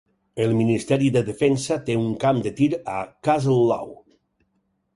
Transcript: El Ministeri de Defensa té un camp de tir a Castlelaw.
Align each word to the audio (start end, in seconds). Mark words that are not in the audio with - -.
El 0.45 0.53
Ministeri 0.59 1.09
de 1.17 1.21
Defensa 1.27 1.77
té 1.91 1.97
un 2.05 2.09
camp 2.25 2.41
de 2.47 2.55
tir 2.63 2.71
a 2.97 2.99
Castlelaw. 3.29 3.95